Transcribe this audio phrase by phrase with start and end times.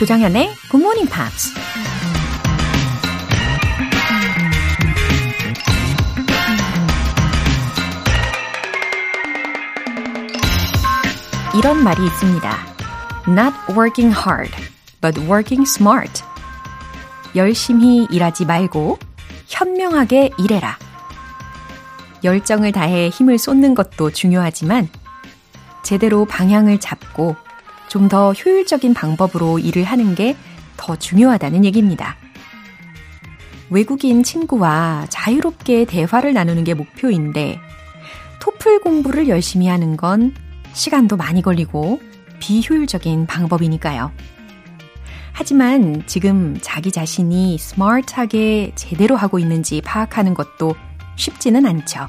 [0.00, 1.52] 조장현의 Good Morning Pops.
[11.54, 12.58] 이런 말이 있습니다.
[13.28, 14.50] Not working hard,
[15.02, 16.22] but working smart.
[17.36, 18.98] 열심히 일하지 말고
[19.48, 20.78] 현명하게 일해라.
[22.24, 24.88] 열정을 다해 힘을 쏟는 것도 중요하지만
[25.82, 27.36] 제대로 방향을 잡고
[27.90, 30.34] 좀 더 효율적인 방법으로 일을 하는 게
[30.80, 32.16] 더 중요하다는 얘기입니다.
[33.68, 37.60] 외국인 친구와 자유롭게 대화를 나누는 게 목표인데
[38.40, 40.34] 토플 공부를 열심히 하는 건
[40.72, 42.00] 시간도 많이 걸리고
[42.40, 44.10] 비효율적인 방법이니까요.
[45.32, 50.74] 하지만 지금 자기 자신이 스마트하게 제대로 하고 있는지 파악하는 것도
[51.16, 52.08] 쉽지는 않죠.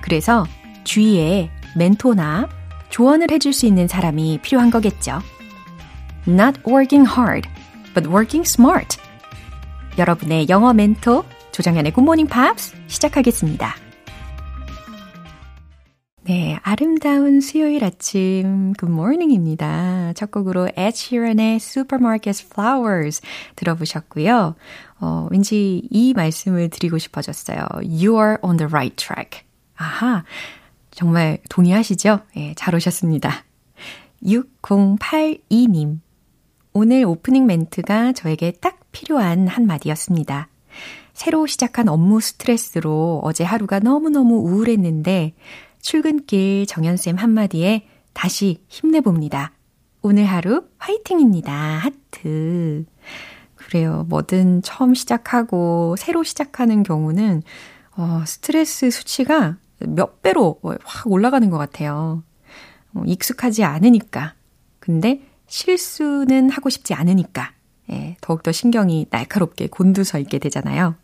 [0.00, 0.46] 그래서
[0.84, 2.48] 주위에 멘토나
[2.90, 5.20] 조언을 해줄 수 있는 사람이 필요한 거겠죠.
[6.26, 7.48] Not working hard,
[7.94, 8.98] but working smart.
[9.96, 13.74] 여러분의 영어 멘토 조정현의 Morning Pops 시작하겠습니다.
[16.22, 20.12] 네, 아름다운 수요일 아침 Morning입니다.
[20.14, 23.22] 첫 곡으로 Ed Sheeran의 Supermarket Flowers
[23.56, 24.54] 들어보셨고요.
[25.00, 27.66] 어, 왠지 이 말씀을 드리고 싶어졌어요.
[27.82, 29.42] You are on the right track.
[29.74, 30.24] 아하,
[30.98, 32.22] 정말 동의하시죠?
[32.38, 33.44] 예, 잘 오셨습니다.
[34.24, 36.00] 6082님.
[36.72, 40.48] 오늘 오프닝 멘트가 저에게 딱 필요한 한마디였습니다.
[41.12, 45.34] 새로 시작한 업무 스트레스로 어제 하루가 너무너무 우울했는데
[45.80, 49.52] 출근길 정연쌤 한마디에 다시 힘내봅니다.
[50.02, 51.52] 오늘 하루 화이팅입니다.
[51.54, 52.84] 하트.
[53.54, 54.04] 그래요.
[54.08, 57.44] 뭐든 처음 시작하고 새로 시작하는 경우는
[57.96, 62.22] 어, 스트레스 수치가 몇 배로 확 올라가는 것 같아요.
[62.94, 64.34] 어, 익숙하지 않으니까.
[64.80, 67.52] 근데 실수는 하고 싶지 않으니까.
[67.90, 70.94] 예, 더욱더 신경이 날카롭게 곤두서 있게 되잖아요.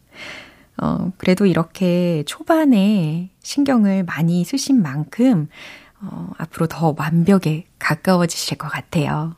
[0.82, 5.48] 어, 그래도 이렇게 초반에 신경을 많이 쓰신 만큼,
[6.00, 9.36] 어, 앞으로 더 완벽에 가까워지실 것 같아요.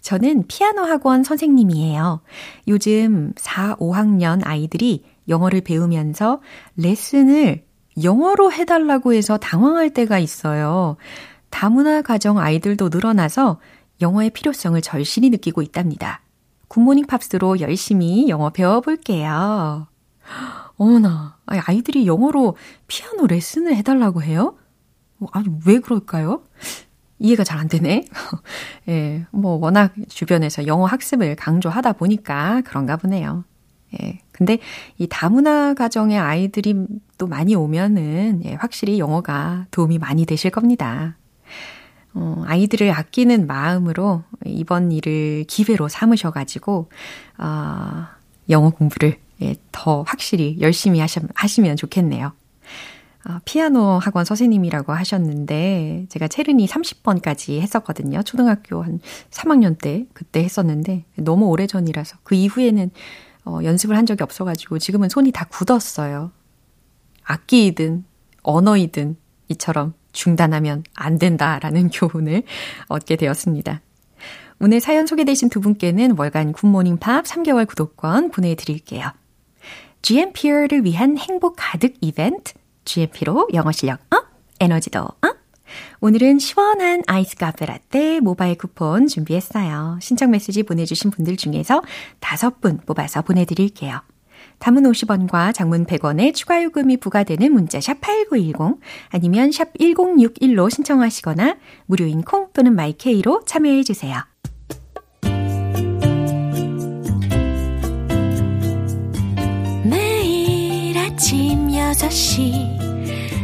[0.00, 2.20] 저는 피아노 학원 선생님이에요.
[2.68, 6.40] 요즘 4, 5학년 아이들이 영어를 배우면서
[6.76, 7.64] 레슨을
[8.02, 10.96] 영어로 해달라고 해서 당황할 때가 있어요.
[11.48, 13.60] 다문화 가정 아이들도 늘어나서
[14.00, 16.20] 영어의 필요성을 절실히 느끼고 있답니다.
[16.68, 19.86] 굿모닝 팝스로 열심히 영어 배워볼게요.
[20.76, 22.56] 어머나, 아이들이 영어로
[22.88, 24.56] 피아노 레슨을 해달라고 해요?
[25.32, 26.42] 아니, 왜 그럴까요?
[27.18, 28.04] 이해가 잘 안 되네.
[28.88, 33.44] 예, 뭐, 워낙 주변에서 영어 학습을 강조하다 보니까 그런가 보네요.
[34.02, 34.20] 예.
[34.32, 34.58] 근데
[34.98, 36.74] 이 다문화 가정의 아이들이
[37.18, 41.16] 또 많이 오면은 예, 확실히 영어가 도움이 많이 되실 겁니다.
[42.14, 46.88] 어, 아이들을 아끼는 마음으로 이번 일을 기회로 삼으셔가지고,
[47.38, 48.06] 어,
[48.50, 52.32] 영어 공부를 예, 더 확실히 열심히 하시, 하시면 좋겠네요.
[53.26, 58.22] 어, 피아노 학원 선생님이라고 하셨는데, 제가 체르니 30번까지 했었거든요.
[58.22, 62.90] 초등학교 한 3학년 때, 그때 했었는데, 너무 오래 전이라서, 그 이후에는
[63.46, 66.32] 어, 연습을 한 적이 없어가지고 지금은 손이 다 굳었어요.
[67.24, 68.04] 악기이든
[68.42, 69.16] 언어이든
[69.48, 72.42] 이처럼 중단하면 안 된다라는 교훈을
[72.88, 73.80] 얻게 되었습니다.
[74.60, 79.10] 오늘 사연 소개되신 두 분께는 월간 굿모닝 팝스 3개월 구독권 보내드릴게요.
[80.02, 84.26] GMP를 위한 행복 가득 이벤트 GMP로 영어 실력 up,
[84.60, 85.34] 에너지도 up.
[86.00, 89.98] 오늘은 시원한 아이스 카페 라떼 모바일 쿠폰 준비했어요.
[90.00, 91.82] 신청 메시지 보내주신 분들 중에서
[92.20, 94.00] 다섯 분 뽑아서 보내드릴게요.
[94.58, 98.80] 단문 50원과 장문 100원의 추가 요금이 부과되는 문자 샵 8910
[99.10, 101.56] 아니면 샵 1061로 신청하시거나
[101.86, 104.18] 무료인 콩 또는 마이케이로 참여해 주세요.
[109.84, 112.83] 매일 아침 6시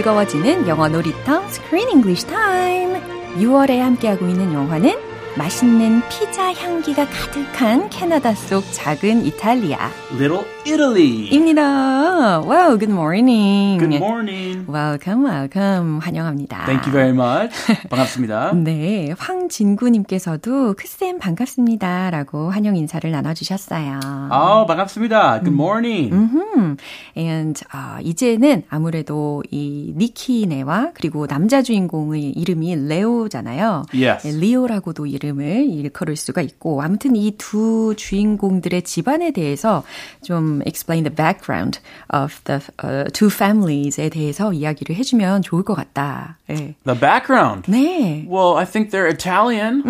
[0.00, 3.00] 즐거워지는 영어 놀이터 Screen English Time.
[3.38, 4.94] 6월에 함께하고 있는 영화는
[5.36, 9.90] 맛있는 피자 향기가 가득한 캐나다 속 작은 이탈리아.
[10.12, 11.28] Little Italy.
[11.30, 12.40] 입니다.
[12.40, 13.78] Wow, good morning.
[13.78, 14.49] Good morning.
[14.72, 15.98] Welcome, welcome.
[16.00, 16.64] 환영합니다.
[16.66, 17.52] Thank you very much.
[17.88, 18.52] 반갑습니다.
[18.62, 22.10] 네, 황진구님께서도 크쌤 반갑습니다.
[22.10, 23.98] 라고 환영 인사를 나눠주셨어요.
[24.30, 25.40] 아, 반갑습니다.
[25.42, 26.14] Good morning.
[26.14, 26.76] 음,
[27.16, 33.86] and 아, 이제는 아무래도 이 니키네와 그리고 남자 주인공의 이름이 레오잖아요.
[33.92, 34.26] Yes.
[34.28, 39.82] 네, 리오라고도 이름을 일컬을 수가 있고 아무튼 이 두 주인공들의 집안에 대해서
[40.22, 41.80] 좀 explain the background
[42.12, 46.36] of the uh, two families에 대해서 이야기를 해주면 좋을 것 같다.
[46.46, 46.74] 네.
[46.84, 47.70] The background.
[47.70, 48.26] 네.
[48.28, 49.82] Well, I think they're Italian.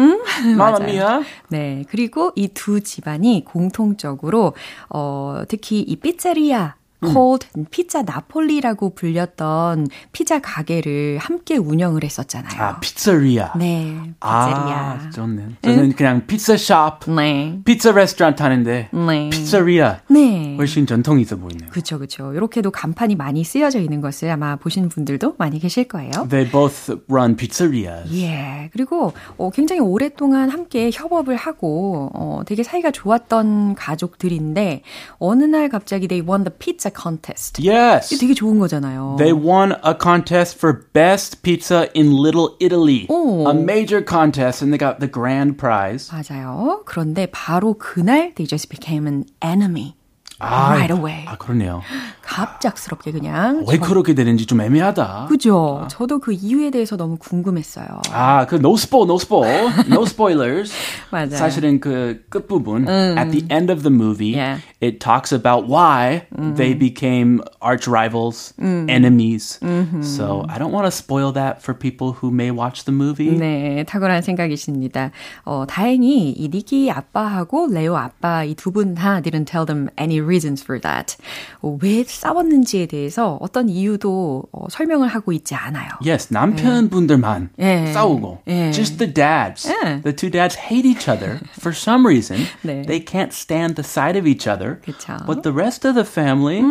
[0.57, 1.25] Mamma mia.
[1.51, 1.85] 네.
[1.91, 4.55] 그리고 이 두 집안이 공통적으로,
[4.89, 12.62] 어, 특히 이 삐짜리아 called 피자 나폴리라고 불렸던 피자 가게를 함께 운영을 했었잖아요.
[12.62, 13.52] 아, 피자리아.
[13.56, 15.11] 네, 아, 피자리아.
[15.11, 15.47] 좋네.
[15.62, 17.61] 저는 그냥 피자샵, 네.
[17.64, 19.31] 피자 레스토랑트 하는데 네.
[19.31, 20.00] 피자리아.
[20.08, 20.56] 네.
[20.56, 21.70] 훨씬 전통이 있어 보이네요.
[21.70, 22.32] 그쵸, 그쵸.
[22.35, 26.11] 이렇게도 간판이 많이 쓰여져 있는 것을 아마 보신 분들도 많이 계실 거예요.
[26.29, 28.12] They both run pizzerias.
[28.14, 28.69] 예.
[28.73, 34.82] 그리고 어, 굉장히 오랫동안 함께 협업을 하고 어, 되게 사이가 좋았던 가족들인데
[35.19, 37.62] 어느 날 갑자기 they won the pizza contest.
[37.62, 38.14] Yes.
[38.14, 39.16] 이게 되게 좋은 거잖아요.
[39.18, 43.08] They won a contest for best pizza in Little Italy.
[43.10, 43.48] 오.
[43.48, 46.12] A major contest and they got the grand prize.
[46.12, 46.82] 맞아요.
[46.86, 49.96] 그런데 바로 그날 they just became an enemy.
[50.41, 51.25] Right away.
[51.27, 51.83] 아, 그러네요.
[52.23, 53.65] 갑작스럽게 그냥.
[53.69, 55.27] 왜 그렇게 되는지 좀 애매하다.
[55.29, 55.87] 그죠.
[55.91, 57.87] 저도 그 이유에 대해서 너무 궁금했어요.
[58.13, 60.73] 아, 그 no spoil, no spoil, no spoilers.
[61.11, 61.31] 맞아요.
[61.37, 64.61] 사실은 그 끝부분 at the end of the movie, Yeah.
[64.81, 66.27] it talks about why
[66.57, 69.59] they became arch rivals, enemies.
[70.03, 73.37] So I don't want to spoil that for people who may watch the movie.
[73.37, 75.11] 네, 탁월한 생각이십니다.
[75.45, 80.21] 어, 다행히 이 니키 아빠하고 레오 아빠 이 두 분 다 didn't tell them any
[80.31, 81.17] reasons for that.
[81.62, 85.91] 어, 왜 싸웠는지에 대해서 어떤 이유도 어, 설명을 하고 있지 않아요.
[86.06, 87.93] Yes, 남편분들만 예.
[87.93, 88.43] 싸우고.
[88.49, 88.71] 예.
[88.71, 89.69] Just the dads.
[89.69, 90.00] 예.
[90.03, 92.47] The two dads hate each other for some reason.
[92.62, 92.82] 네.
[92.87, 94.81] They can't stand the sight of each other.
[94.85, 95.17] 그쵸.
[95.27, 96.62] But the rest of the family,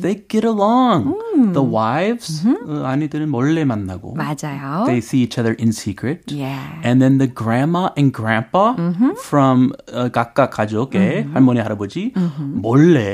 [0.00, 1.14] they get along.
[1.52, 4.14] The wives, 어, 아내들은 몰래 만나고.
[4.14, 4.84] 맞아요.
[4.86, 6.32] They see each other in secret.
[6.32, 6.80] Yeah.
[6.84, 8.74] And then the grandma and grandpa
[9.22, 13.05] from 어, 각각 가족의 할머니, 할아버지 몰래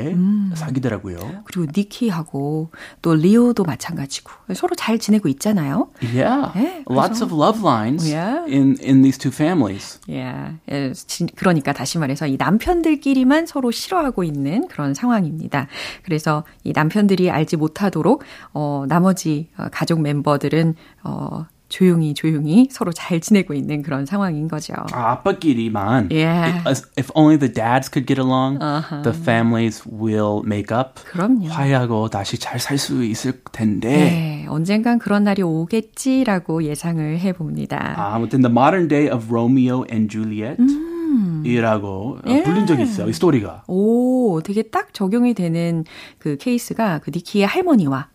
[0.54, 1.16] 사귀더라고요.
[1.44, 2.70] 그리고 니키하고
[3.02, 5.88] 또 리오도 마찬가지고 서로 잘 지내고 있잖아요.
[6.02, 6.52] Yeah.
[6.54, 8.44] 네, Lots of love lines Yeah.
[8.50, 9.98] in, in these two families.
[10.08, 10.56] Yeah.
[10.70, 15.68] 예, 진- 그러니까 다시 말해서 이 남편들끼리만 서로 싫어하고 있는 그런 상황입니다.
[16.02, 18.22] 그래서 이 남편들이 알지 못하도록
[18.54, 20.74] 어, 나머지 어, 가족 멤버들은
[21.04, 24.74] 어, 조용히 조용히 서로 잘 지내고 있는 그런 상황인 거죠.
[24.92, 26.10] 아, 아빠끼리만.
[26.12, 26.62] Yeah.
[26.68, 28.58] If, if only the dads could get along,
[29.02, 31.00] the families will make up.
[31.10, 31.48] 그럼요.
[31.48, 33.88] 화해하고 다시 잘 살 수 있을 텐데.
[33.88, 37.94] 네, 언젠간 그런 날이 오겠지라고 예상을 해봅니다.
[37.96, 40.60] 아, 아무튼 the modern day of Romeo and Juliet.
[41.44, 43.08] 이라고 어, 불린 적이 있어요.
[43.08, 43.64] 이 스토리가.
[43.66, 45.84] 오, 되게 딱 적용이 되는
[46.18, 48.08] 그 케이스가 그 니키의 할머니와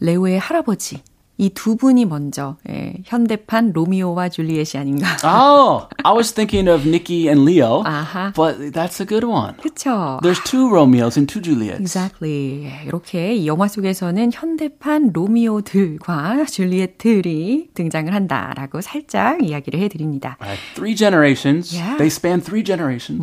[0.00, 1.02] 레오의 할아버지.
[1.38, 5.06] 이 두 분이 먼저 예, 현대판 로미오와 줄리엣이 아닌가.
[5.24, 8.32] Oh, I was thinking of Nikki and Leo, 아하.
[8.34, 9.54] but that's a good one.
[9.56, 10.20] 그쵸?
[10.22, 11.80] There's two Romeos and two Juliets.
[11.80, 12.64] Exactly.
[12.66, 20.36] 예, 이렇게 이 영화 속에서는 현대판 로미오들과 줄리엣들이 등장을 한다라고 살짝 이야기를 해드립니다.
[20.40, 21.74] Right, Three generations.
[21.74, 21.96] Yeah.
[21.98, 23.22] They span three generations.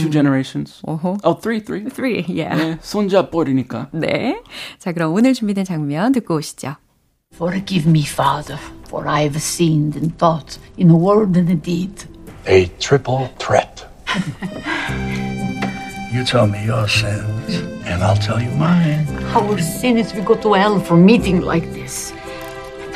[0.00, 0.80] Two generations.
[0.84, 1.18] 어허.
[1.24, 1.84] Oh, three, three.
[1.88, 2.56] Three, yeah.
[2.56, 3.88] 네, 손잡 버리니까.
[3.92, 4.42] 네.
[4.78, 6.76] 자, 그럼 오늘 준비된 장면 듣고 오시죠.
[7.38, 12.04] Forgive me, Father, for I have sinned in thought, in word, and in deed.
[12.46, 13.84] a triple threat.
[16.12, 19.06] you tell me your sins, and I'll tell you mine.
[19.34, 22.12] Our sin is we go to hell for meeting like this.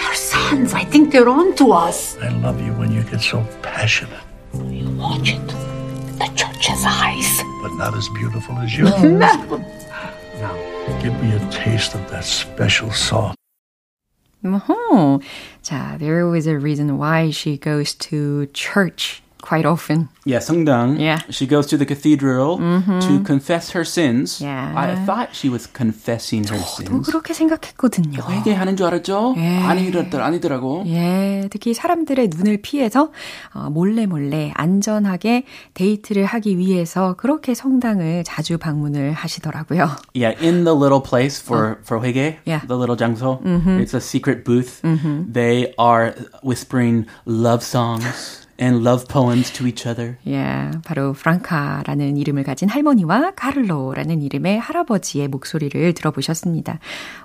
[0.06, 2.16] Our sons, I think they're on to us.
[2.18, 5.46] I love you when you get so passionate, You watch it.
[6.18, 7.42] The church's eyes.
[7.62, 8.84] but not as beautiful as you.
[8.84, 10.54] Now,
[11.02, 13.34] give me a taste of that special sauce.
[14.42, 15.18] Uh-huh.
[15.62, 20.09] 자, there was a reason why she goes to church quite often.
[20.25, 20.97] Yeah, 성당.
[20.99, 21.19] Yeah.
[21.29, 24.41] She goes to the cathedral to confess her sins.
[24.41, 24.73] Yeah.
[24.75, 27.05] I thought she was confessing her 또 sins.
[27.11, 28.23] 그렇게 생각했거든요.
[28.27, 29.35] 회개하는 줄 알았죠?
[29.37, 29.59] 예.
[29.59, 30.83] 아니더라, 아니더라고.
[30.87, 33.11] 예, 특히 사람들의 눈을 피해서
[33.53, 35.43] 어, 몰래 몰래 안전하게
[35.75, 39.89] 데이트를 하기 위해서 그렇게 성당을 자주 방문을 하시더라고요.
[40.15, 42.65] Yeah, in the little place for for 회개, Yeah.
[42.65, 43.39] the little 장소,
[43.79, 44.81] it's a secret booth.
[45.31, 50.16] They are whispering love songs And love poems to each other.
[50.26, 56.78] 예, 바로 프랑카라는 이름을 가진 할머니와 카를로라는 이름의 할아버지의 목소리를 들어보셨습니다.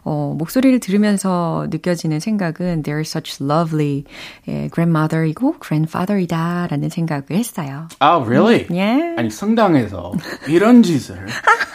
[0.04, 4.04] 어, 목소리를 들으면서 느껴지는 생각은 they're such lovely
[4.48, 7.88] 예, grandmother이고 grandfather이다라는 생각을 했어요.
[8.02, 8.68] Oh, really?
[8.72, 9.16] 예.
[9.18, 10.14] 아니 성당에서
[10.48, 11.18] 이런 짓을.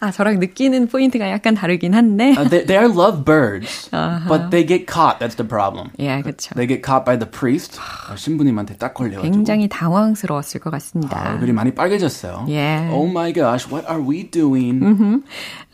[0.00, 2.34] 아, 저랑 느끼는 포인트가 약간 다르긴 한데.
[2.36, 5.18] Uh, they, they are love birds, but they get caught.
[5.18, 5.90] That's the problem.
[5.98, 6.54] 예, 그렇죠.
[6.54, 7.78] They get caught by the priest.
[7.80, 9.32] 아, 신부님한테 딱 걸려가지고.
[9.32, 11.32] 굉장히 당황스러웠을 것 같습니다.
[11.32, 12.46] 얼굴이 많이 빨개졌어요.
[12.48, 12.88] 예.
[12.90, 15.22] Oh my gosh, what are we doing?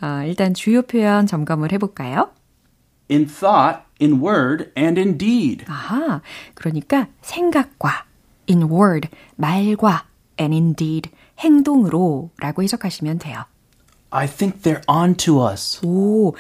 [0.01, 2.31] 아, 일단 주요 표현 점검을 해볼까요?
[3.11, 5.65] In thought, in word, and in deed.
[5.69, 6.23] 아하,
[6.55, 8.05] 그러니까 생각과
[8.49, 10.05] in word, 말과
[10.41, 13.45] and in deed, 행동으로 라고 해석하시면 돼요.
[14.13, 15.81] I think they're on to us.
[15.85, 16.35] 오,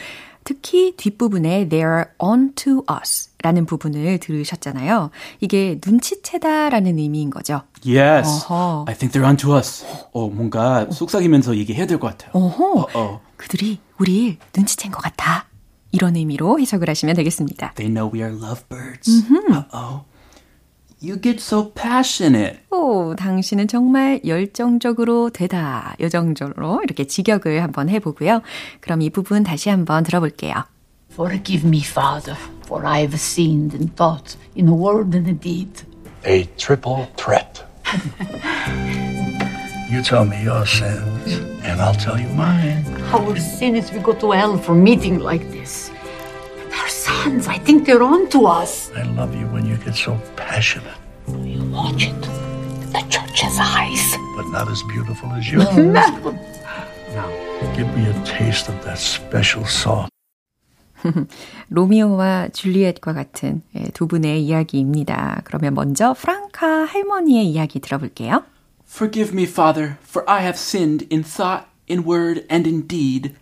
[0.45, 5.11] 특히 뒷부분에 they're on to us 라는 부분을 들으셨잖아요.
[5.41, 7.63] 이게 눈치채다라는 의미인 거죠.
[7.87, 8.29] Yes.
[8.47, 8.85] 어허.
[8.89, 9.85] I think they're on to us.
[10.13, 12.31] 어, 뭔가 속삭이면서 얘기해야 될 것 같아요.
[12.35, 13.21] 어허, 어.
[13.37, 15.47] 그들이 우리를 눈치챈 것 같아.
[15.91, 17.73] 이런 의미로 해석을 하시면 되겠습니다.
[17.75, 19.25] They know we are lovebirds.
[19.31, 20.05] Uh-oh.
[21.03, 22.61] You get so passionate.
[22.71, 25.97] 오, 당신은 정말 열정적으로 되다.
[26.01, 28.43] 요정적으로 이렇게 직역을 한번 해보고요.
[28.81, 30.55] 그럼 이 부분 다시 한번 들어볼게요.
[31.11, 35.83] Forgive me, Father, for I have sinned in thought, in word, and in deed.
[36.25, 37.65] A triple threat.
[39.91, 42.87] you tell me your sins, and I'll tell you mine.
[43.13, 45.92] Our sin is we go to hell for meeting like this.
[47.12, 48.92] But our sons, I think they're on to us.
[48.96, 50.96] I love you when you get so passionate,
[51.28, 52.16] You watch it.
[52.94, 54.16] The church has eyes.
[54.38, 55.68] but not as beautiful as yours.
[55.76, 57.28] now,
[57.76, 60.08] give me a taste of that special sauce.
[61.70, 65.42] 로미오와 줄리엣과 같은 예, 두 분의 이야기입니다.
[65.44, 68.44] 그러면 먼저 프랑카 할머니의 이야기 들어볼게요.
[68.88, 73.36] Forgive me, Father, for I have sinned in thought, in word, and in deed.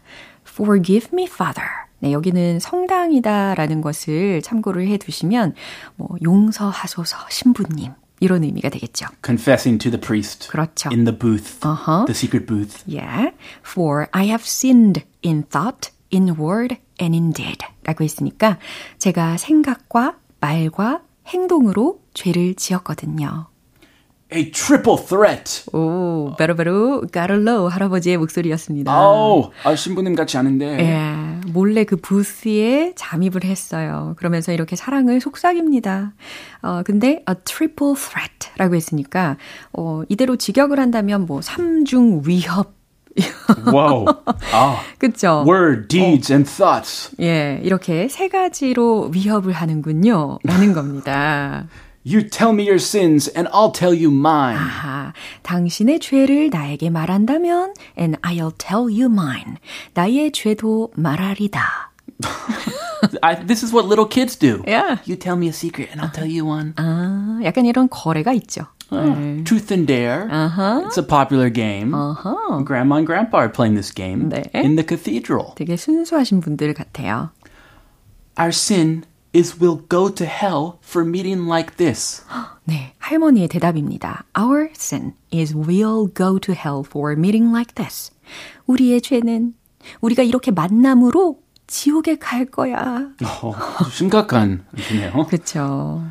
[0.44, 1.79] Forgive me, Father.
[2.01, 5.55] 네, 여기는 성당이다라는 것을 참고를 해 두시면
[5.97, 9.07] 뭐 용서하소서 신부님 이런 의미가 되겠죠.
[9.25, 10.49] Confessing to the priest.
[10.49, 10.91] 그렇죠.
[10.91, 11.59] In the booth.
[11.67, 12.05] Uh-huh.
[12.07, 12.83] The secret booth.
[12.87, 13.33] Yeah.
[13.65, 17.65] For I have sinned in thought, in word, and in deed.
[17.85, 18.59] 라고 했으니까
[18.99, 23.47] 제가 생각과 말과 행동으로 죄를 지었거든요.
[24.33, 25.65] A triple threat.
[25.73, 28.93] 오, 바로 바로 까를로 할아버지의 목소리였습니다.
[28.93, 30.79] 아우, 아, 신부님 같지 않은데.
[30.79, 34.15] 예, 몰래 그 부스에 잠입을 했어요.
[34.19, 36.13] 그러면서 이렇게 사랑을 속삭입니다.
[36.63, 39.37] 어, 근데 a triple threat라고 했으니까
[39.73, 42.79] 어, 이대로 직역을 한다면 뭐 삼중 위협
[43.67, 44.05] Whoa.
[44.53, 45.45] 아, 그쵸?
[45.47, 47.11] word, deeds, and thoughts.
[47.21, 50.39] 예, 이렇게 세 가지로 위협을 하는군요.
[50.45, 51.67] 라는 겁니다.
[52.08, 54.58] You tell me your sins, and I'll tell you mine.
[54.58, 59.58] 아하, 당신의 죄를 나에게 말한다면 and I'll tell you mine.
[59.96, 61.94] 나의 죄도 말하리다.
[63.24, 64.64] I, this is what little kids do.
[64.68, 65.00] Yeah.
[65.06, 66.74] You tell me a secret, and I'll tell you one.
[66.78, 68.68] 아, 약간 이런 거래가 있죠.
[68.92, 70.30] Oh, Truth and Dare.
[70.30, 70.86] Uh-huh.
[70.86, 71.92] It's a popular game.
[71.94, 72.64] 어허.
[72.66, 74.44] Grandma and Grandpa are playing this game 네.
[74.54, 75.56] in the cathedral.
[75.56, 77.32] 되게 순수하신 분들 같아요.
[78.40, 79.04] Our sin
[79.35, 82.23] is we'll go to hell for meeting like this.
[82.65, 84.25] 네, 할머니의 대답입니다.
[84.39, 88.11] Our sin is we'll go to hell for meeting like this.
[88.67, 89.55] 우리의 죄는
[90.01, 93.09] 우리가 이렇게 만남으로 지옥에 갈 거야.
[93.43, 93.55] 어,
[93.91, 95.27] 심각한 일이네요.
[95.27, 96.03] 그렇죠.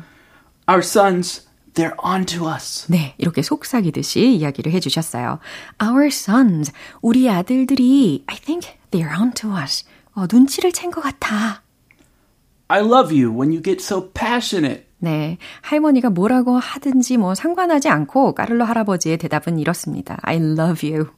[0.68, 2.86] Our sons, they're on to us.
[2.90, 5.38] 네, 이렇게 속삭이듯이 이야기를 해주셨어요.
[5.82, 6.72] Our sons,
[7.02, 9.84] 우리 아들들이 I think they're on to us.
[10.14, 11.62] 어, 눈치를 챈 것 같아.
[12.69, 14.85] I love you when you get so passionate.
[14.97, 20.17] 네, 할머니가 뭐라고 하든지 뭐 상관하지 않고 까를로 할아버지의 대답은 이렇습니다.
[20.23, 21.09] I love you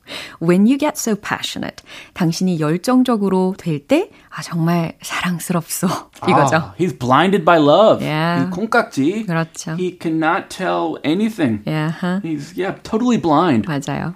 [0.41, 1.85] when you get so passionate.
[2.13, 5.87] 당신이 열정적으로 될 때, 아, 정말 사랑스럽소.
[6.27, 6.55] 이거죠.
[6.57, 8.03] Ah, he's blinded by love.
[8.05, 8.47] Yeah.
[8.47, 9.25] 이 콩깍지.
[9.25, 9.77] 그렇죠.
[9.79, 11.61] He cannot tell anything.
[11.65, 12.19] Yeah, huh?
[12.21, 13.69] He's yeah, totally blind.
[13.69, 14.15] 맞아요.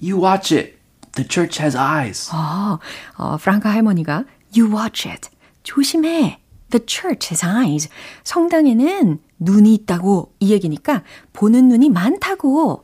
[0.00, 0.74] You watch it.
[1.12, 2.30] The church has eyes.
[2.34, 2.80] 어,
[3.18, 4.24] 어, 프랑카 할머니가
[4.56, 5.28] You watch it.
[5.67, 6.39] 조심해.
[6.69, 7.89] The church has eyes.
[8.23, 12.83] 성당에는 눈이 있다고 이 얘기니까 보는 눈이 많다고.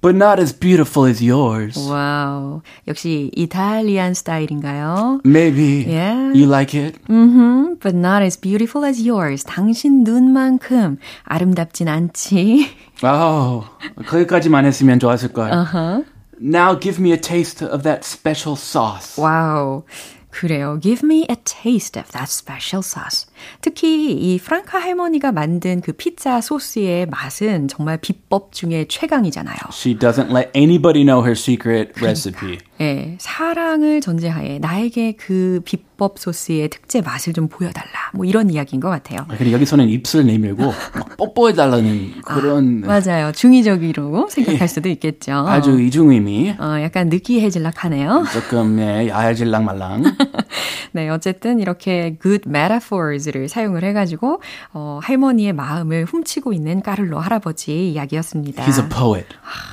[0.00, 1.76] But not as beautiful as yours.
[1.90, 2.62] 와우.
[2.86, 5.20] 역시 이탈리안 스타일인가요?
[5.24, 5.84] Maybe.
[5.92, 6.32] Yeah.
[6.32, 7.00] You like it?
[7.08, 9.44] Mm-hmm, but not as beautiful as yours.
[9.44, 12.70] 당신 눈만큼 아름답진 않지.
[13.02, 13.64] Oh,
[14.06, 15.52] 거기까지만 했으면 좋았을 거예요.
[15.52, 16.04] Uh-huh.
[16.40, 19.20] Now give me a taste of that special sauce.
[19.20, 19.82] 와우.
[20.31, 20.79] 그래요.
[20.81, 23.26] Give me a taste of that special sauce.
[23.60, 29.56] 특히 이 프랑카 할머니가 만든 그 피자 소스의 맛은 정말 비법 중에 최강이잖아요.
[29.72, 32.58] She doesn't let anybody know her secret recipe.
[32.80, 37.88] 예, 사랑을 전제하에 나에게 그 비법 소스의 특제 맛을 좀 보여달라.
[38.14, 39.26] 뭐 이런 이야기인 것 같아요.
[39.28, 40.62] 근데 여기서는 입술 내밀고
[40.94, 43.32] 막 뽀뽀해달라는 그런 맞아요.
[43.32, 45.32] 중의적으로 생각할 수도 있겠죠.
[45.48, 46.54] 아주 이중의미.
[46.58, 48.24] 어, 약간 느끼해질락하네요.
[48.32, 50.04] 조금 예, 야해질랑 말랑.
[50.92, 54.40] 네, 어쨌든 이렇게 good metaphors 를 사용을 해가지고
[54.72, 58.64] 어, 할머니의 마음을 훔치고 있는 까를로 할아버지 이야기였습니다.
[58.64, 59.26] He's a poet,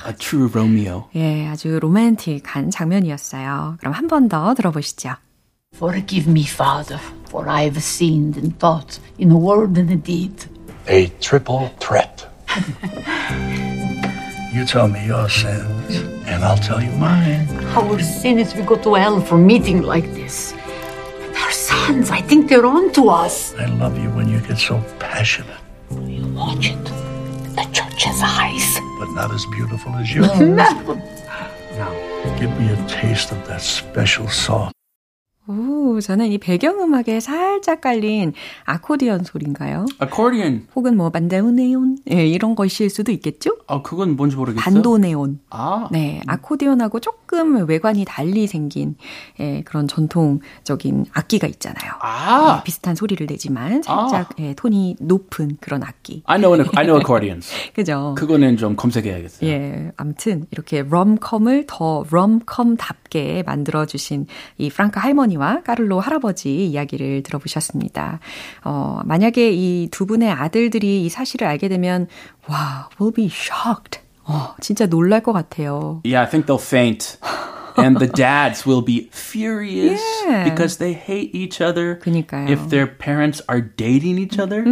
[0.08, 1.06] a true Romeo.
[1.16, 3.76] 예, 아주 로맨틱한 장면이었어요.
[3.80, 5.12] 그럼 한 번 더 들어보시죠.
[5.76, 10.48] Forgive me, Father, for I have sinned in thought, in word and in deed.
[10.88, 12.26] A triple threat.
[14.54, 15.98] you tell me your sins,
[16.28, 17.48] and I'll tell you mine.
[17.76, 20.54] Our sin is we go to hell for meeting like this.
[21.76, 23.54] Sons, I think they're on to us.
[23.56, 25.60] I love you when you get so passionate,
[25.92, 26.84] You watch it.
[27.56, 28.68] The church has eyes.
[29.00, 30.40] but not as beautiful as yours.
[31.80, 31.92] now,
[32.40, 34.72] give me a taste of that special sauce.
[35.48, 38.34] 오, 저는 이 배경음악에 살짝 깔린
[38.64, 39.86] 아코디언 소리인가요?
[40.02, 40.66] Accordion.
[40.76, 43.52] 혹은 뭐 반도네온 예, 이런 것일 수도 있겠죠?
[43.68, 44.64] 아, 그건 뭔지 모르겠어요.
[44.64, 45.40] 반도네온.
[45.52, 48.96] 아, 네, 아코디언하고 조금 외관이 달리 생긴
[49.40, 51.92] 예, 그런 전통적인 악기가 있잖아요.
[52.02, 52.58] 아.
[52.58, 56.24] 예, 비슷한 소리를 내지만 살짝 예, 톤이 높은 그런 악기.
[56.26, 57.52] I know, an, I know accordions.
[57.74, 58.16] 그죠?
[58.18, 59.48] 그거는 좀 검색해야겠어요.
[59.48, 64.26] 예, 아무튼 이렇게 럼컴을 더 럼컴답게 만들어 주신
[64.58, 68.20] 이 프랑카 할머니 와 까를로 할아버지 이야기를 들어보셨습니다.
[68.64, 72.08] 어, 만약에 이 두 분의 아들들이 이 사실을 알게 되면
[72.48, 74.00] 와, will be shocked.
[74.24, 76.02] 어, 진짜 놀랄 것 같아요.
[76.04, 77.18] Yeah, I think they'll faint.
[77.77, 80.45] And the dads will be furious Yeah.
[80.45, 81.99] because they hate each other.
[82.03, 82.51] 그니까요.
[82.51, 84.65] If their parents are dating each other.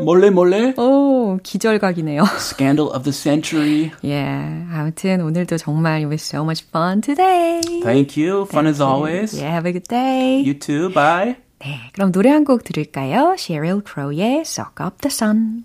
[0.00, 0.72] 몰래 몰래.
[0.78, 2.24] 오, 기절각이네요.
[2.38, 3.90] Scandal of the century.
[4.04, 7.60] 예, 아무튼 오늘도 정말 it was so much fun today.
[7.82, 8.46] Thank you.
[8.46, 9.34] Fun as always.
[9.36, 10.40] Yeah, have a good day.
[10.40, 10.88] You too.
[10.94, 11.36] Bye.
[11.60, 13.34] 네, 그럼 노래 한 곡 들을까요?
[13.36, 15.64] Sheryl Crow의 Soak Up the Sun.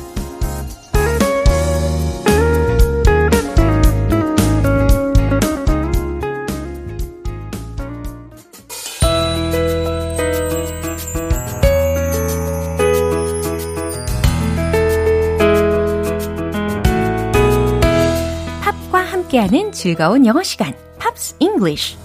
[19.31, 21.97] 함께하는 즐거운 영어 시간, Pops English.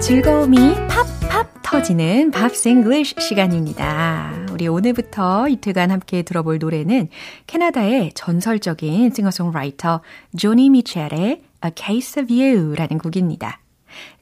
[0.00, 0.56] 즐거움이
[0.88, 4.46] 팝팝 터지는 Pops English 시간입니다.
[4.52, 7.08] 우리 오늘부터 이틀간 함께 들어볼 노래는
[7.48, 10.02] 캐나다의 전설적인 싱어송라이터
[10.36, 13.58] 조니 미첼의 A Case of You라는 곡입니다.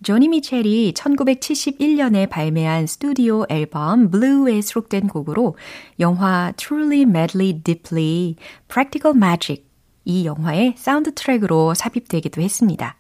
[0.03, 5.57] 조니 미첼이 1971년에 발매한 스튜디오 앨범 Blue에 수록된 곡으로
[5.99, 8.37] 영화 Truly Madly Deeply
[8.69, 9.65] Practical Magic
[10.05, 12.97] 이 영화의 사운드 트랙으로 삽입되기도 했습니다.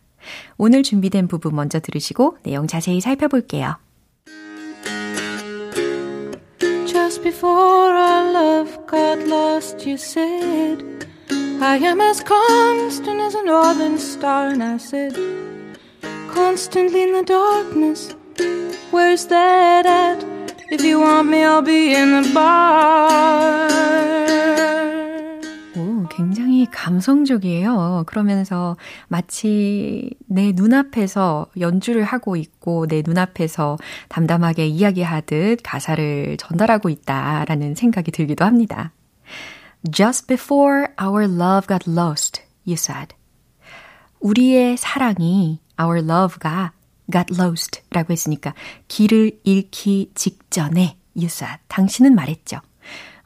[0.59, 3.76] 오늘 준비된 부분 먼저 들으시고 내용 자세히 살펴볼게요.
[6.87, 10.85] Just before our love got lost, you said,
[11.61, 14.48] I am as constant as a northern star.
[14.48, 15.16] And I said,
[16.35, 18.14] Constantly in the darkness,
[18.90, 20.25] where's that at?
[20.71, 23.69] If you want me, I'll be in the bar.
[25.77, 28.05] 오, 굉장히 감성적이에요.
[28.07, 28.77] 그러면서
[29.09, 38.45] 마치 내 눈앞에서 연주를 하고 있고 내 눈앞에서 담담하게 이야기하듯 가사를 전달하고 있다라는 생각이 들기도
[38.45, 38.93] 합니다.
[39.90, 43.14] Just before our love got lost, you said.
[44.21, 46.73] 우리의 사랑이, our love가
[47.11, 48.55] got lost 라고 했으니까
[48.88, 51.59] 길을 잃기 직전에, said.
[51.69, 52.61] 당신은 말했죠.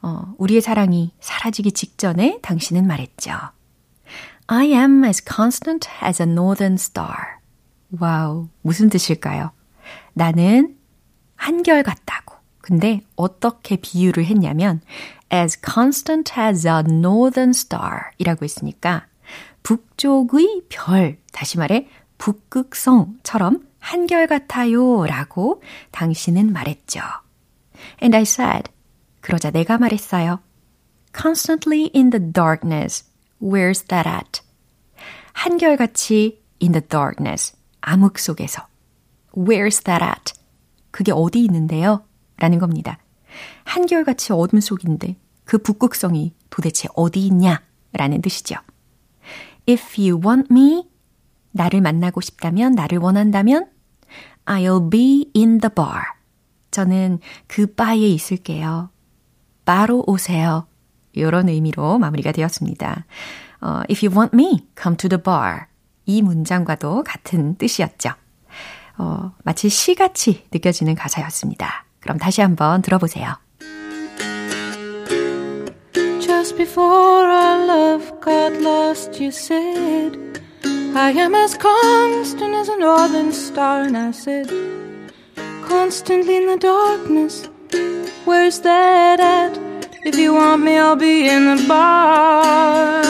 [0.02, 3.32] 어, 우리의 사랑이 사라지기 직전에 당신은 말했죠.
[4.46, 7.16] I am as constant as a northern star.
[7.98, 9.52] 와우, 무슨 뜻일까요?
[10.12, 10.76] 나는
[11.36, 12.34] 한결같다고.
[12.60, 14.80] 근데 어떻게 비유를 했냐면
[15.32, 19.06] as constant as a northern star 이라고 했으니까
[19.62, 27.00] 북쪽의 별, 다시 말해 북극성처럼 한결같아요 라고 당신은 말했죠.
[28.02, 28.70] And I said,
[29.20, 30.40] 그러자 내가 말했어요.
[31.16, 33.04] Constantly in the darkness.
[33.40, 34.40] Where's that at?
[35.32, 37.54] 한결같이 in the darkness.
[37.80, 38.66] 암흑 속에서.
[39.36, 40.32] Where's that at?
[40.90, 42.04] 그게 어디 있는데요?
[42.38, 42.98] 라는 겁니다.
[43.64, 47.62] 한결같이 어둠 속인데 그 북극성이 도대체 어디 있냐?
[47.92, 48.56] 라는 뜻이죠.
[49.68, 50.88] If you want me,
[51.54, 53.68] 나를 만나고 싶다면, 나를 원한다면,
[54.44, 56.02] I'll be in the bar.
[56.70, 58.90] 저는 그 바에 있을게요.
[59.64, 60.66] 바로 오세요.
[61.12, 63.06] 이런 의미로 마무리가 되었습니다.
[63.60, 65.66] 어, If you want me, come to the bar.
[66.04, 68.10] 이 문장과도 같은 뜻이었죠.
[68.98, 71.86] 어, 마치 시같이 느껴지는 가사였습니다.
[72.00, 73.36] 그럼 다시 한번 들어보세요.
[76.20, 80.18] Just before our love got lost, you said,
[80.96, 83.82] I am as constant as a northern star.
[83.82, 84.48] And I said,
[85.66, 87.48] constantly in the darkness,
[88.24, 89.58] where's that at?
[90.06, 93.02] If you want me, I'll be in the bar.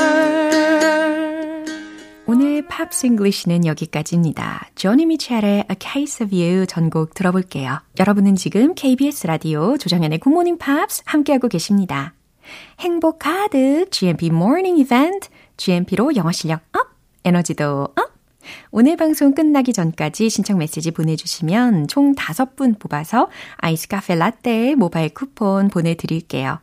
[2.27, 4.70] 오늘 팝스 잉글리시는 여기까지입니다.
[4.77, 7.81] 조니 미첼의 A Case of You 전곡 들어볼게요.
[7.99, 12.14] 여러분은 지금 KBS 라디오 조정현의 굿모닝 팝스 함께하고 계십니다.
[12.81, 16.94] 행복 가득 GMP morning 이벤트 GMP로 영어 실력 up,
[17.25, 18.14] 에너지도 up.
[18.71, 25.69] 오늘 방송 끝나기 전까지 신청 메시지 보내주시면 총 5분 뽑아서 아이스 카페 라떼 모바일 쿠폰
[25.69, 26.59] 보내드릴게요.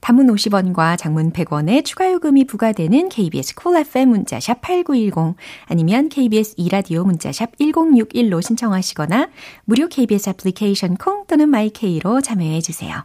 [0.00, 5.36] 단문 50원과 장문 100원의 추가 요금이 부과되는 KBS cool FM 문자샵 8910
[5.66, 9.30] 아니면 KBS 이라디오 문자샵 1061로 신청하시거나
[9.64, 13.04] 무료 KBS 애플리케이션 콩 또는 마이케이로 참여해 주세요.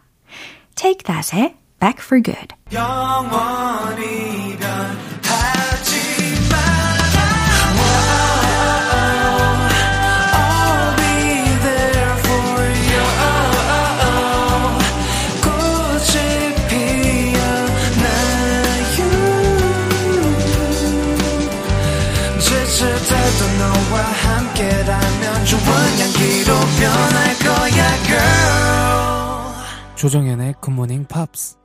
[0.74, 2.54] Take That의 Back for Good
[29.96, 31.56] 조정연의 굿모닝 팝스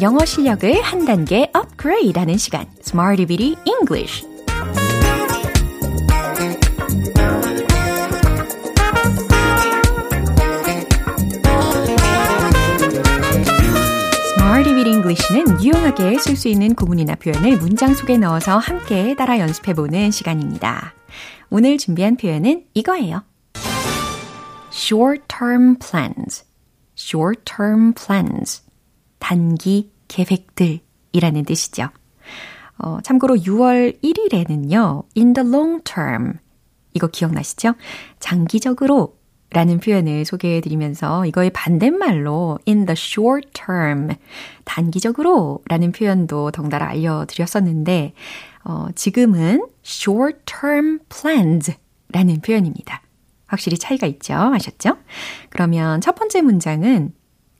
[0.00, 2.66] 영어 실력을 한 단계 업그레이드 하는 시간.
[2.80, 4.31] Smarty Bitty English
[15.82, 20.94] 유용하게 쓸 수 있는 구문이나 표현을 문장 속에 넣어서 함께 따라 연습해보는 시간입니다.
[21.50, 23.24] 오늘 준비한 표현은 이거예요.
[24.70, 26.44] Short-term plans.
[26.96, 28.62] Short-term plans.
[29.18, 31.88] 단기 계획들이라는 뜻이죠.
[32.78, 36.34] 어, 참고로 6월 1일에는요, in the long term.
[36.94, 37.74] 이거 기억나시죠?
[38.20, 39.18] 장기적으로
[39.52, 44.08] 라는 표현을 소개해 드리면서 이거의 반대말로 in the short term,
[44.64, 48.14] 단기적으로 라는 표현도 덩달아 알려드렸었는데,
[48.64, 51.74] 어, 지금은 short term plans
[52.08, 53.02] 라는 표현입니다.
[53.46, 54.34] 확실히 차이가 있죠?
[54.34, 54.96] 아셨죠?
[55.50, 57.12] 그러면 첫 번째 문장은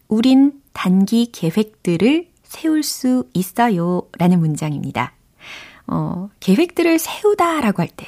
[0.09, 5.13] 우린 단기 계획들을 세울 수 있어요 라는 문장입니다.
[5.87, 8.07] 어, 계획들을 세우다 라고 할 때,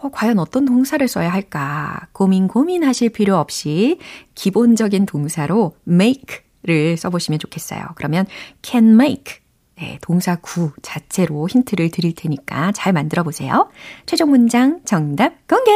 [0.00, 3.98] 어, 과연 어떤 동사를 써야 할까 고민 고민하실 필요 없이
[4.34, 7.82] 기본적인 동사로 make를 써보시면 좋겠어요.
[7.94, 8.26] 그러면
[8.62, 9.46] can make
[9.78, 13.68] 네, 동사 구 자체로 힌트를 드릴 테니까 잘 만들어 보세요.
[14.06, 15.70] 최종 문장 정답 공개!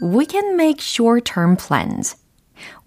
[0.00, 2.16] We can make short-term plans.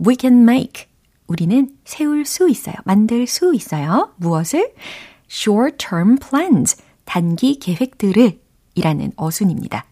[0.06, 0.86] We can make.
[1.28, 2.76] 우리는 세울 수 있어요.
[2.86, 4.13] 만들 수 있어요.
[4.15, 4.74] 무엇을?
[5.30, 6.78] short-term plans.
[7.04, 8.39] 단기 계획들을
[8.75, 9.86] 이라는 어순입니다.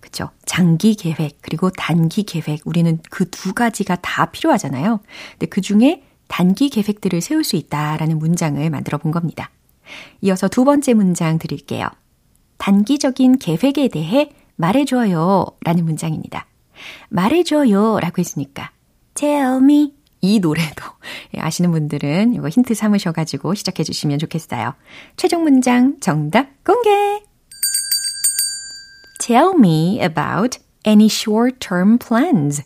[0.00, 0.30] 그쵸?
[0.46, 2.66] 장기 계획, 그리고 단기 계획.
[2.66, 5.00] 우리는 그 두 가지가 다 필요하잖아요.
[5.32, 9.50] 근데 그 중에 단기 계획들을 세울 수 있다라는 문장을 만들어 본 겁니다.
[10.20, 11.88] 이어서 두 번째 문장 드릴게요.
[12.58, 16.46] 단기적인 계획에 대해 말해줘요 라는 문장입니다.
[17.10, 18.70] 말해줘요 라고 했으니까
[19.14, 20.84] tell me 이 노래도
[21.38, 24.74] 아시는 분들은 이거 힌트 삼으셔가지고 시작해 주시면 좋겠어요.
[25.16, 27.27] 최종 문장 정답 공개!
[29.28, 32.62] Tell me about any short-term plans.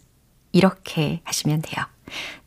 [0.53, 1.87] 이렇게 하시면 돼요.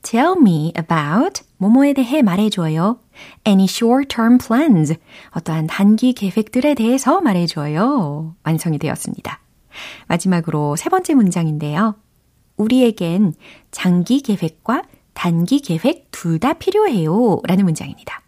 [0.03, 2.97] Tell me about 뭐뭐에 대해 말해줘요.
[3.45, 4.95] Any short-term plans.
[5.31, 8.35] 어떠한 단기 계획들에 대해서 말해줘요.
[8.45, 9.41] 완성이 되었습니다.
[10.07, 11.95] 마지막으로 세 번째 문장인데요.
[12.55, 13.33] 우리에겐
[13.71, 17.41] 장기 계획과 단기 계획 둘 다 필요해요.
[17.43, 18.21] 라는 문장입니다.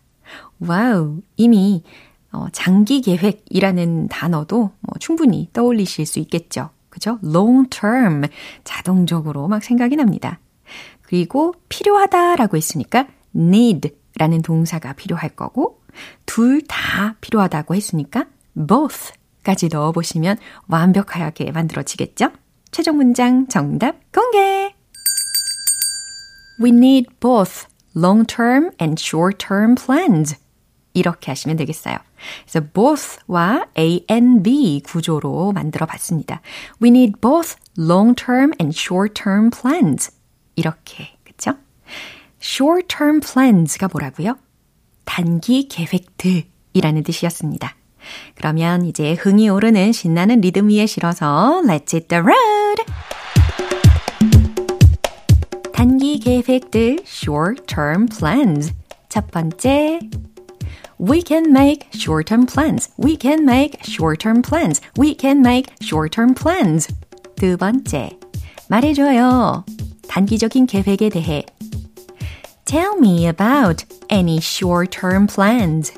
[0.60, 1.84] Wow, 이미
[2.32, 6.70] 어, 장기 계획이라는 단어도 뭐 충분히 떠올리실 수 있겠죠.
[6.90, 7.20] 그죠?
[7.24, 8.24] long term.
[8.64, 10.40] 자동적으로 막 생각이 납니다.
[11.04, 15.82] 그리고 필요하다라고 했으니까 need 라는 동사가 필요할 거고,
[16.26, 19.14] 둘 다 필요하다고 했으니까 both
[19.44, 20.38] 까지 넣어보시면
[20.68, 22.32] 완벽하게 만들어지겠죠?
[22.72, 24.74] 최종 문장 정답 공개!
[26.62, 30.36] We need both long-term and short-term plans.
[30.94, 31.98] 이렇게 하시면 되겠어요.
[32.44, 36.42] 그래서 both와 A and B 구조로 만들어 봤습니다.
[36.82, 40.12] We need both long-term and short-term plans.
[40.56, 41.54] 이렇게, 그쵸?
[42.42, 44.38] short-term plans가 뭐라고요?
[45.06, 47.76] 단기 계획들이라는 뜻이었습니다.
[48.36, 52.84] 그러면 이제 흥이 오르는 신나는 리듬 위에 실어서 Let's hit the road!
[55.74, 58.74] 단기 계획들 short-term plans
[59.10, 60.00] 첫 번째
[60.99, 62.91] We can make short-term plans.
[62.97, 64.81] We can make short-term plans.
[64.97, 66.89] We can make short-term plans.
[67.37, 68.11] 두 번째,
[68.69, 69.65] 말해줘요.
[70.09, 71.45] 단기적인 계획에 대해.
[72.65, 75.93] Tell me about any short-term plans.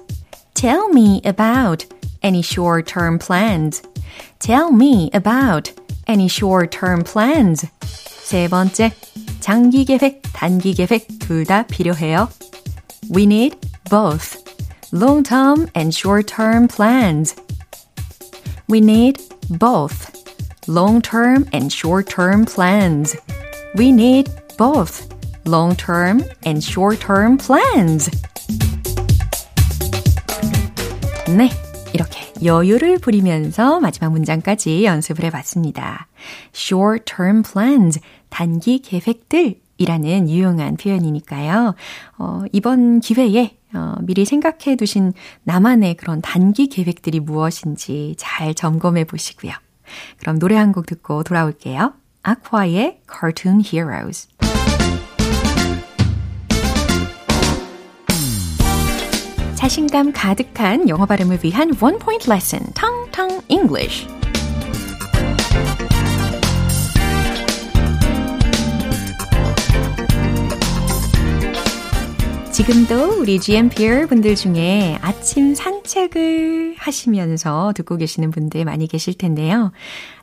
[0.55, 1.85] Tell me about
[2.23, 3.83] any short-term plans.
[4.39, 5.73] Tell me about
[6.09, 7.67] any short-term plans.
[7.83, 8.93] 세 번째,
[9.41, 12.29] 장기 계획, 단기 계획 둘 다 필요해요.
[13.11, 13.59] We need
[13.91, 14.43] both.
[14.93, 17.35] long-term and short-term plans.
[18.69, 19.21] We need
[19.59, 20.11] both
[20.67, 23.17] long-term and short-term plans.
[23.77, 25.09] We need both
[25.45, 28.11] long-term and short-term plans.
[31.27, 31.51] 네.
[31.93, 36.09] 이렇게 여유를 부리면서 마지막 문장까지 연습을 해봤습니다.
[36.53, 41.75] short-term plans, 단기 계획들 이라는 유용한 표현이니까요.
[42.19, 49.54] 어, 이번 기회에 어, 미리 생각해 두신 나만의 그런 단기 계획들이 무엇인지 잘 점검해 보시고요.
[50.20, 51.94] 그럼 노래 한 곡 듣고 돌아올게요.
[52.24, 54.28] 아쿠아의 Cartoon Heroes.
[59.56, 64.08] 자신감 가득한 영어 발음을 위한 one point 레슨, Tongue Tongue English.
[72.60, 79.72] 지금도 우리 GMPer 분들 중에 아침 산책을 하시면서 듣고 계시는 분들 많이 계실 텐데요.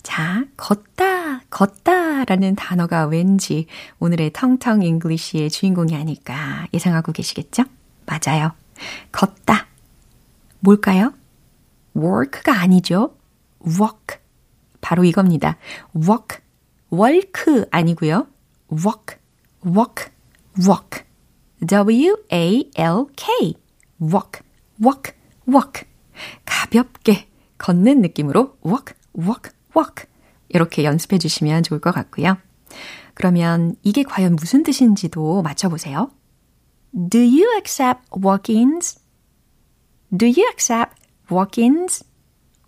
[0.02, 3.64] 자, 걷다, 걷다 라는 단어가 왠지
[4.00, 7.62] 오늘의 Tongue Tongue English의 주인공이 아닐까 예상하고 계시겠죠?
[8.04, 8.52] 맞아요.
[9.12, 9.68] 걷다.
[10.60, 11.14] 뭘까요?
[11.96, 13.16] work가 아니죠.
[13.66, 14.18] walk.
[14.82, 15.56] 바로 이겁니다.
[15.96, 16.44] walk.
[16.90, 18.26] 월크 아니고요.
[18.70, 19.16] walk,
[19.64, 20.12] walk,
[20.58, 21.06] walk.
[21.64, 23.54] W-A-L-K.
[24.00, 24.42] walk,
[24.82, 25.12] walk,
[25.48, 25.86] walk.
[26.44, 30.06] 가볍게 걷는 느낌으로 walk, walk, walk.
[30.48, 32.36] 이렇게 연습해 주시면 좋을 것 같고요.
[33.14, 36.10] 그러면 이게 과연 무슨 뜻인지도 맞춰보세요.
[36.92, 39.00] Do you accept walk-ins?
[40.16, 40.94] Do you accept
[41.30, 42.04] walk-ins?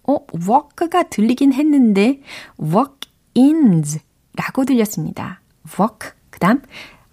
[0.05, 2.20] 어, walk가 들리긴 했는데
[2.59, 4.01] walk-ins
[4.35, 5.42] 라고 들렸습니다.
[5.79, 6.62] walk, 그 다음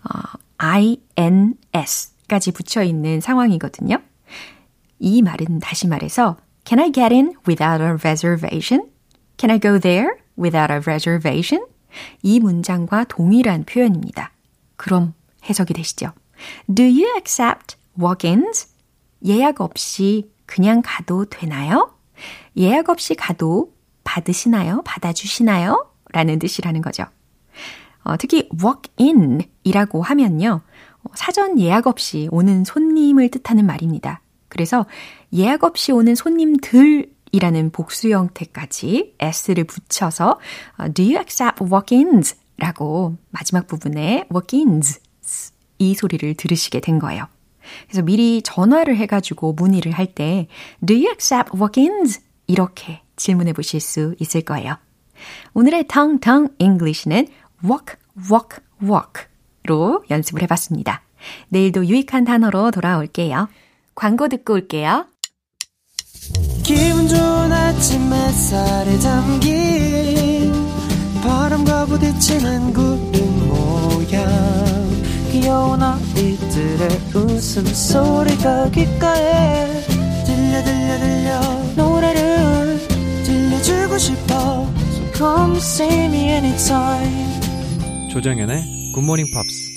[0.03, 3.97] 어, ins 까지 붙여 있는 상황이거든요.
[4.99, 8.89] 이 말은 다시 말해서 Can I get in without a reservation?
[9.37, 11.65] Can I go there without a reservation?
[12.23, 14.31] 이 문장과 동일한 표현입니다.
[14.75, 15.13] 그럼
[15.47, 16.11] 해석이 되시죠?
[16.73, 18.67] Do you accept walk-ins?
[19.25, 21.93] 예약 없이 그냥 가도 되나요?
[22.57, 24.81] 예약 없이 가도 받으시나요?
[24.83, 25.91] 받아주시나요?
[26.11, 27.05] 라는 뜻이라는 거죠.
[28.05, 30.61] 어, 특히 walk-in이라고 하면요.
[31.15, 34.21] 사전 예약 없이 오는 손님을 뜻하는 말입니다.
[34.47, 34.85] 그래서
[35.33, 40.39] 예약 없이 오는 손님들이라는 복수 형태까지 s를 붙여서
[40.93, 42.37] Do you accept walk-ins?
[42.57, 45.01] 라고 마지막 부분에 walk-ins
[45.77, 47.25] 이 소리를 들으시게 된 거예요.
[47.87, 50.47] 그래서 미리 전화를 해가지고 문의를 할 때
[50.85, 52.21] Do you accept walk-ins?
[52.47, 54.77] 이렇게 질문해 보실 수 있을 거예요.
[55.53, 57.27] 오늘의 텅텅 English는
[57.67, 57.95] walk,
[58.29, 59.25] walk, walk
[59.67, 61.01] 로 연습을 해봤습니다.
[61.49, 63.49] 내일도 유익한 단어로 돌아올게요.
[63.95, 65.07] 광고 듣고 올게요.
[66.63, 70.53] 기분 좋은 아침 햇살에 담긴
[71.23, 74.27] 바람과 부딪히는 구름 모양
[75.31, 79.81] 귀여운 아이들의 웃음소리가 귓가에
[80.25, 81.39] 들려 들려 들려
[81.75, 82.79] 노래를
[83.23, 87.34] 들려주고 싶어 So come see me anytime
[88.15, 89.71] 조정현의 굿모닝 팝스.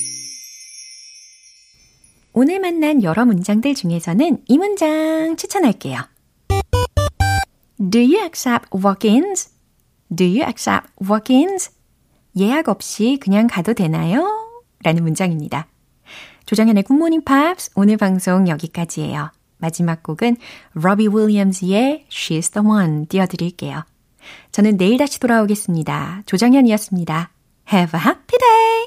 [2.34, 5.98] 오늘 만난 여러 문장들 중에서는 이 문장 추천할게요.
[7.80, 9.50] Do you accept walk-ins?
[10.14, 11.72] Do you accept walk-ins?
[12.38, 14.24] 예약 없이 그냥 가도 되나요?
[14.84, 15.66] 라는 문장입니다.
[16.46, 19.32] 조정현의 굿모닝 팝스 오늘 방송 여기까지예요.
[19.56, 20.36] 마지막 곡은
[20.74, 23.84] 로비 윌리엄스의 She's the One 띄워드릴게요.
[24.52, 26.22] 저는 내일 다시 돌아오겠습니다.
[26.26, 27.32] 조정현이었습니다.
[27.68, 28.86] Have a happy day!